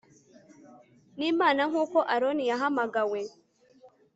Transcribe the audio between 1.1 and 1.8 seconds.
n Imana nk